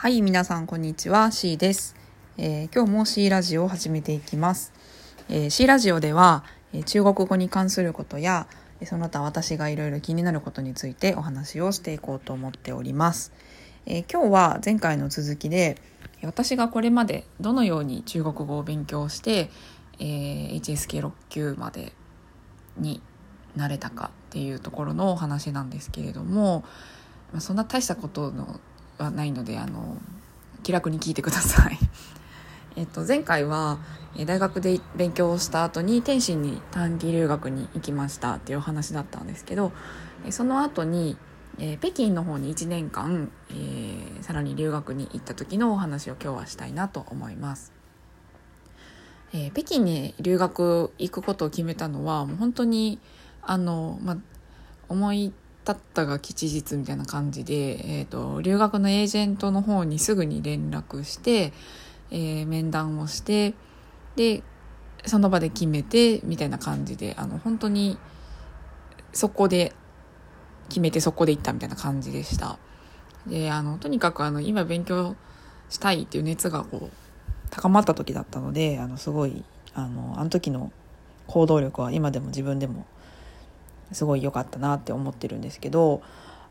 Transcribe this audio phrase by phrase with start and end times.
[0.00, 1.96] はい、皆さんこんにちは、C です。
[2.36, 4.72] えー、今日も C ラジオを始めていきます。
[5.28, 8.46] えー、C ラジオでは、えー、中国語に関することや、
[8.84, 13.32] その他私がいろいろ気になることについてお話をしていこうと思っております。
[13.86, 15.82] え今日は前回の続きで、
[16.22, 19.50] 私がこれまでどのように中国語を勉強して、
[19.98, 21.92] え HSK6 級まで
[22.76, 23.02] に
[23.56, 26.62] なれたかっていうところのお話なんですけれども、
[27.32, 28.60] まあ、そんな大したことの
[28.98, 29.96] はないのであの
[30.62, 31.78] 気楽に聞いてください。
[32.76, 33.78] えっと、前回は
[34.24, 39.72] 大学で勉強をした後に天津に短期留学に行きましたっていうお話だったんですけど
[40.30, 41.16] その後に
[41.60, 47.72] え北京の方に1年間、えー、さらに留学に行った時のお話を今日はしたいなと思います。
[49.32, 52.98] えー、北京に留学行くことを決めたのはもう本当に
[53.42, 54.18] あの、まあ、
[54.88, 55.32] 思い
[55.68, 61.52] たったが吉日みたいな感じで、えーと、留学のエージェントの方にすぐに連絡して、
[62.10, 63.52] えー、面談をして
[64.16, 64.42] で
[65.04, 67.98] その場で決めてみたいな感じであの本当に
[69.12, 69.74] そこで
[70.70, 72.58] 決めてそこで行ったみたいな感じでした。
[73.26, 75.16] であのとにかくあの今勉強
[75.68, 76.96] したいっていう熱がこう
[77.50, 79.44] 高まった時だったのであのすごい
[79.74, 80.72] あのあの時の
[81.26, 82.86] 行動力は今でも自分でも
[83.92, 86.02] すごい良かったなって思ってるんですけど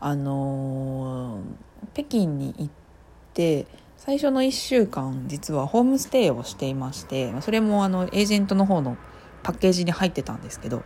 [0.00, 1.40] あの
[1.94, 2.68] 北京に行っ
[3.34, 3.66] て
[3.96, 8.96] 最初の1週間実はホームステイをしていましてそれもあのエージェントの方の
[9.42, 10.78] パッケージに入ってたんですけど、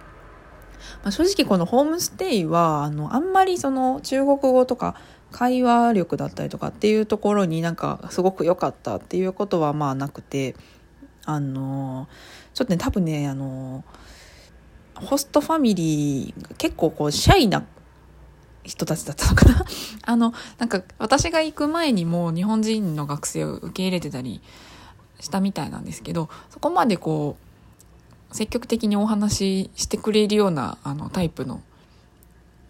[1.03, 4.97] まあ、正直このホームステイはあのあんまりその中国語とか
[5.33, 10.55] 会話力だったりとかっていうところになんかすごく良かったっていうことはまあなくて
[11.25, 12.09] あの
[12.55, 13.85] ちょっとね多分ねあの
[14.97, 17.65] ホストファミリーが結構こうシャイな
[18.65, 19.65] 人たちだったのかな
[20.03, 24.41] あのなんか私が行く前にも日本人の学生を受け入れてたり
[25.21, 27.37] したみたいなんですけどそこまでこ
[28.33, 31.63] う積極的にお話ししてくれるようなあのタイプの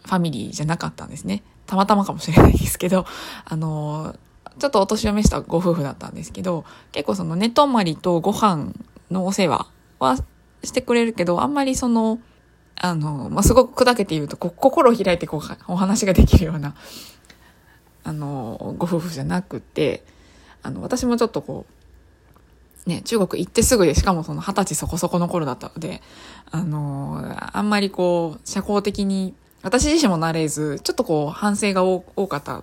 [0.06, 1.42] ファミリーじゃなかったんですね。
[1.66, 3.04] たまたまかもしれないですけど、
[3.44, 4.14] あの、
[4.58, 8.72] ちょっとお年を召したご夫婦だったんですけど、結構その寝泊まりとご飯
[9.10, 9.66] のお世話
[9.98, 10.16] は
[10.62, 12.20] してくれるけど、あんまりその、
[12.76, 16.74] あの、まあ、すごく砕けて言うと、こ心を開いてこう、お話ができるような、
[18.04, 20.04] あの、ご夫婦じゃなくて、
[20.62, 21.66] あの、私もちょっとこ
[22.86, 26.02] う、ね、中国行ってすぐで、しかもその二十歳そこそこの頃だったので、
[26.50, 27.20] あの、
[27.52, 32.62] あんまりこう、社交的に、私自身もなれず、ちょっとこう、反省が多かった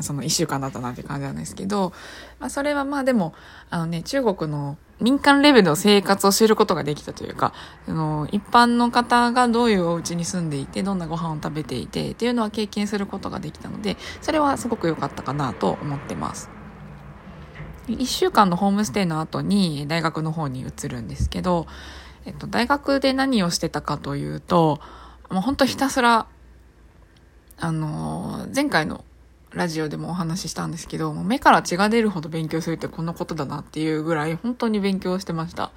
[0.00, 1.92] その一週間だったなって感じなんですけど、
[2.40, 3.34] まあ、それはまあでも、
[3.70, 7.52] あのね、中国の民間レベルの生活を知ることができたというか、
[7.88, 16.50] あの、一般の方がどういうお家に住んでいて、どんなご飯を食べていてっていうのは経験することができたので、それはすごく良かったかなと思ってます。
[17.86, 21.66] 一週間のホームステイの後に大学の方に移るんですけど、
[22.24, 24.80] えっと、大学で何をしてたかというと、
[25.30, 26.26] もう本当ひたすら、
[27.58, 29.04] あの、前回の
[29.54, 35.70] ラジオでもお話ししたんですけど、目から血が出るほど勉強するってこんなことだなっていうぐらい本当に勉強してました。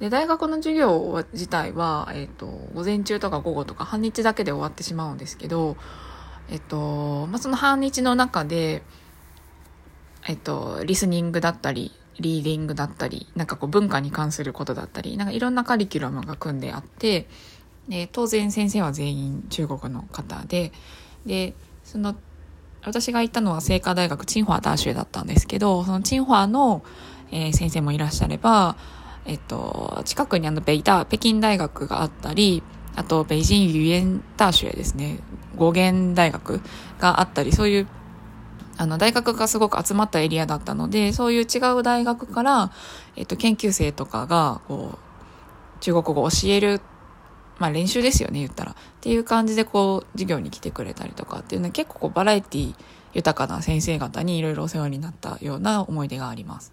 [0.00, 5.76] で、大学の授業自体は、えっ、ー、と、午前中とか午後とか半日だけで終わってしまうんですけど、
[6.50, 8.82] えっ、ー、と、まあ、その半日の中で、
[10.26, 17.28] えっ、ー、と、リスニングだったり、リーディングだったり、なんかこう文化に関することだったり、なんかいろんなカリキュラムが組んであって、
[17.88, 20.72] で当然先生は全員中国の方で、
[21.26, 22.14] で、その
[22.84, 26.82] 私が行ったのは清華大学チンファ大学だったんですけど、そのチンファの、
[27.30, 28.76] えー、先生もいらっしゃれば、
[29.26, 32.62] えっと、近くにあの北大、北京大学があったり、
[32.96, 35.18] あと、北京語言大学ですね、
[35.56, 36.60] 語源大学
[36.98, 37.88] があったり、そういう、
[38.76, 42.70] あの、大学がすごく集まったエリアだったので、そういう違う大学から、
[43.16, 46.80] えっと、研究生とかが、こう、中国語を教える
[47.58, 48.72] まあ練習ですよね、言ったら。
[48.72, 52.74] っていう感じでこう、授業に来てくれたりとかっていうのは結構こう、バラエティ
[53.14, 56.72] 豊かな先生方にいろいろお世話になったような思い出があります。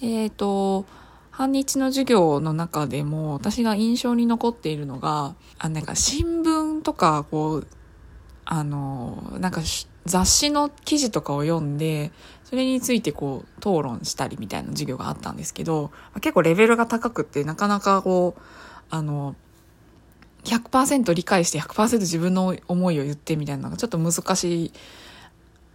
[0.00, 0.86] えっ、ー、と、
[1.30, 7.66] 半日の授業の中でも私が印象に残っているのが、あなんか新聞とかこう、
[8.44, 9.60] あの、なんか
[10.06, 12.10] 雑誌の記事とかを読んで、
[12.44, 18.40] それについてこう討論したりみたいな授業があったんですけど、結構レベルが高くってなかなかこう、
[18.90, 19.36] あの、
[20.44, 24.72] 100%理解して100%自分の思いを言ってみたいなのがちょっと難し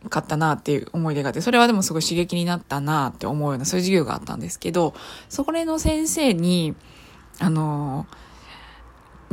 [0.09, 4.93] かったなっていう思い出があって、それはでもすごい刺激になったなって思うようなそういう授業があったんですけど、
[5.29, 6.75] そこの先生に、
[7.39, 8.07] あの、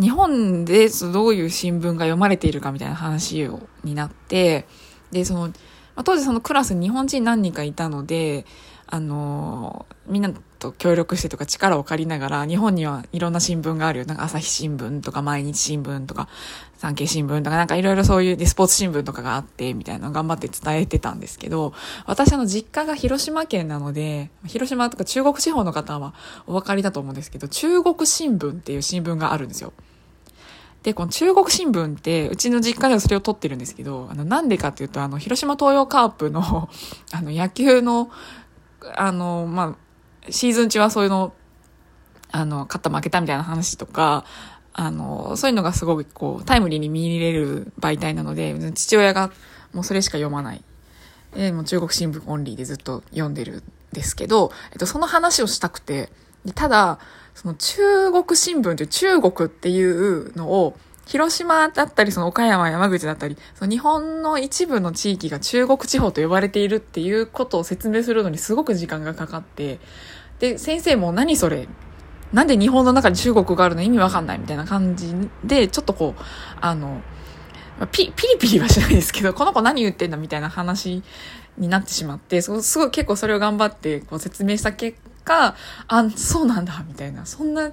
[0.01, 4.67] 日本でどういう新聞が読まれているかみたいな話をになって、
[5.11, 5.53] で、その、
[6.05, 8.47] 当時そのクラスに日本人何人かいたので、
[8.93, 14.05] あのみんなと協力してとか力を借りながら、日本にはいろんな新聞があるよ。
[14.05, 16.29] なんか朝日新聞とか毎日新聞とか、
[16.77, 21.73] 産経新聞とかなんかいろいろそういうでスポーツ新聞とかがあって、みたいなの頑張って伝えてたんですけど、
[22.07, 26.15] 私あの実家が広島県なので、広島とか中国地方の方は
[26.47, 29.73] お分かりだと思うんですけど、中国新聞っていう新聞があるんですよ。
[30.83, 36.71] で、この中国新聞って、うちの実家ではそれを撮ってるんですけど、あの、なんでかっていうと、あの、広島東洋カープの
[37.13, 38.11] あの、野球の、
[38.97, 39.90] あの、まあ、
[40.29, 41.33] シーズン中はそういうの、
[42.31, 44.25] あの、勝った負けたみたいな話とか、
[44.73, 49.33] あの、そういうのがすごくこう、タイムリーに見れる媒体なので、父親が
[49.73, 50.63] もうそれしか読まない。
[51.35, 53.63] で、もう中国新聞オンリーでずっと読んでるん
[53.93, 56.11] ですけど、えっと、その話をしたくて、
[56.55, 56.99] ただ、
[57.35, 60.77] その中国新聞という中国っていうのを、
[61.11, 69.81] 広島だったり、その岡山、山口だったり、その日本の一部の地域が中国地方と呼ばれているっていうことを説明するのにすごく時間がかかって、
[70.39, 71.67] で、先生も何それ？
[72.33, 73.83] なんで日本の中に中国があるの？
[73.83, 75.13] 意味わかんないみたいな感じ
[75.43, 76.23] で、ちょっとこう、
[76.61, 77.03] あの、
[77.91, 81.03] ピピリピリはしないですけど、この子何言ってんだみたいな話
[81.59, 85.57] になってしまって、すごい結構それを頑張ってこう説明した結果、
[85.89, 87.27] あ、そうなんだ、みたいな。
[87.27, 87.73] そんな、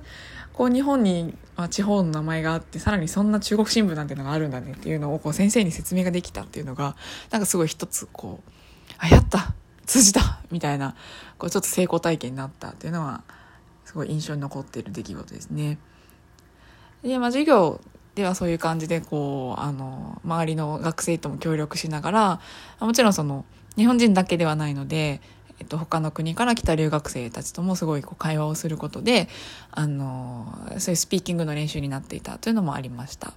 [0.54, 6.96] こう日本には地方の名前があって、さらにそんな中国新聞なんてのがあるんだねっていうのをこう先生に説明ができたっていうのが、
[7.32, 8.52] なんかすごい一つこう、
[8.98, 9.54] あ、やった
[9.86, 10.96] 通じたみたいな、
[11.38, 13.24] こうちょっと成功体験になったっていうのは、
[13.86, 15.80] すごい印象に残っている出来事ですね。
[17.04, 17.82] で、まあ授業
[18.16, 22.40] ではそういう感じでこう、あの、周りの学生とも協力しながら、
[22.80, 23.46] もちろんその、
[23.78, 25.22] 日本人だけではないので、
[25.60, 29.28] えっと、他の国から来た留学生たちともすごいこう会話をすることで、
[29.72, 33.34] あの、そういうスピーキングの練習になっていたというのもありました。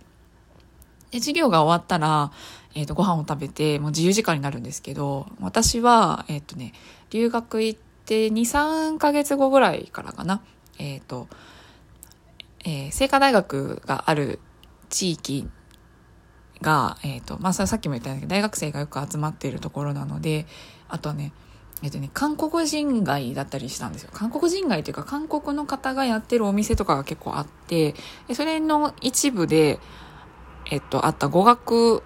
[1.11, 2.31] で、授業が終わったら、
[2.75, 6.73] えっ、と、ご飯を食べて、もう自由時間になるんですけど、私は、えっ、とね、
[7.11, 10.43] 留学行って2、3ヶ月後ぐらいからかな、
[10.79, 11.29] えっ、と、
[12.65, 14.39] えー、聖火大学がある
[14.91, 15.49] 地域
[16.61, 20.47] が、えっ、と、まあ、さっきも言ったんだけど、大学生がよく集まっているところなので、
[20.89, 21.33] あとはね、
[21.83, 24.11] えっとね、韓国人街だったりしたんですよ。
[24.13, 27.95] 韓国人街というか、韓国の方がやってるお店とかが結構あって、
[28.35, 29.79] それの一部で、
[30.71, 32.03] えっと、あった語学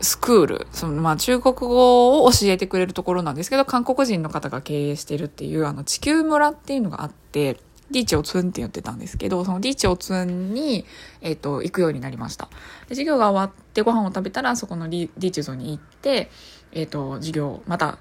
[0.00, 7.58] スクール、その、まあ、中国語を教えてくれるところなんですけど、韓国人の方が経営してるっていう、あの、地球村っていうのがあって、
[7.90, 10.86] ディーチオツンって言ってたんですけど、そのディーチオツンに、
[11.20, 12.46] えっ、と、行くようになりました。
[12.88, 16.30] で、授業が終わってご飯を食べたら、そこのディーチゾに行って、
[16.72, 17.98] えっ、と、授業、また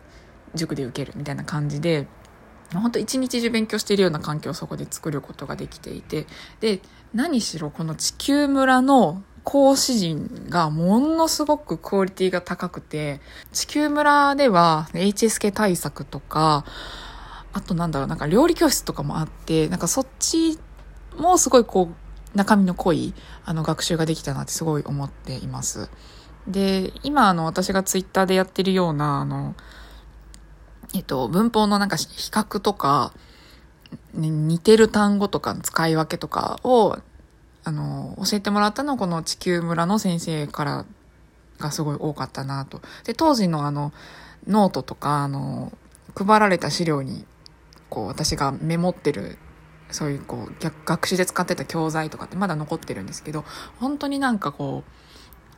[0.55, 2.07] 塾で受けるみたいな感じで、
[2.73, 6.27] 本当一日中勉強しているような環境をそこで作ることができていて、
[6.59, 6.81] で、
[7.13, 16.65] 何しろこの地球村の講師陣がものすごくクオリティが高くて、地球村では HSK 対策とか、
[17.53, 20.59] あとなんだろう、なんか料理教室とかもあって、なんかそっち
[21.17, 25.89] もすごいこう、中身の濃いあの学習ができたなってすごい思っています。
[26.47, 29.55] で、今あの私がツイッターでやってるようなあの、
[30.95, 33.13] えっと、文法のなんか比較とか、
[34.13, 36.97] ね、似てる単語とか使い分けとかを、
[37.63, 40.85] あの、教えてもらったのこの地球村の先生から
[41.59, 42.81] がすごい多かったなと。
[43.03, 43.93] で、当時のあの、
[44.47, 45.71] ノートとか、あの、
[46.15, 47.25] 配られた資料に、
[47.89, 49.37] こう、私がメモってる、
[49.91, 50.53] そういうこう、
[50.85, 53.45] 学習で使ってた教材とかってまだ残ってるんですけど、
[53.77, 54.83] 本当になんかこ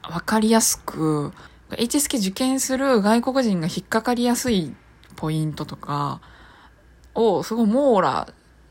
[0.10, 1.32] う、わかりやすく、
[1.70, 4.75] HSK 受験する外国人が引っかかりやすい
[5.22, 6.20] ポイントとか
[7.13, 8.28] をすごい網羅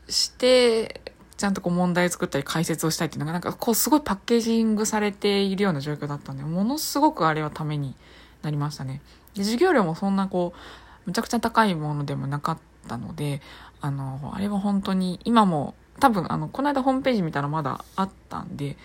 [0.09, 1.01] して、
[1.37, 7.95] ちゃんとこう問題を作ったり解説をしたいっていうのがなんかこうすごいパッケージングされているような状況だったんで、ものすごくあれはために
[8.41, 9.01] なりましたね。
[9.33, 10.59] で授業料もそんなこう、
[11.05, 12.57] むちゃくちゃ高いものでもなかっ
[12.89, 13.41] たので、
[13.79, 18.75] あの、あれは本当に今も多分あの、この間ホームページ見たらまだあったんで、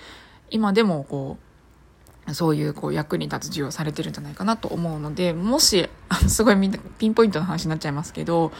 [0.50, 1.45] 今でもこう、
[2.32, 5.88] そういうこう役に立つ授業されてるんじゃないかなと思うので、もし、
[6.28, 8.52] すごいみんなピンポイントの話になっちゃいますけど、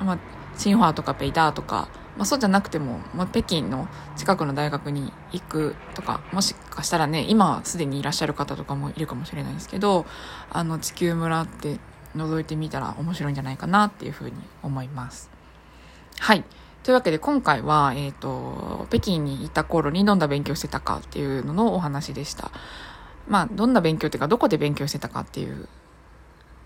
[0.00, 0.18] まあ、
[0.56, 10.06] シンファーとかペイターとか、まあ、そうじゃなくても、まあ、北京の近くの大学に行くとか、もしかしたらね、今すでにいらっしゃる方とかもいるかもしれないですけど、
[10.50, 11.78] あの、地球村って
[12.16, 15.30] 覗いてみたら面白いんじゃないかなっていうふうに思います。
[16.18, 16.44] はい。
[16.82, 22.50] というわけで今回は、えっ、ー、と、北京にいた頃にどんな勉強してたかっていうののお話でした。
[23.32, 25.66] まあ、どんな勉強っていうか、どこで勉強してたかっていう、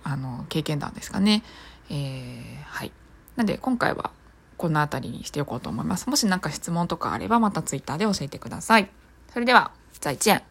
[0.03, 1.45] あの、経験談ですかね。
[1.91, 2.91] えー、はい。
[3.37, 4.11] なんで、今回は
[4.57, 6.11] この辺りにしておこうと思います。
[6.11, 8.91] もし何か質問とかあれば、また Twitter で教えてください。
[9.33, 10.43] それでは、再见。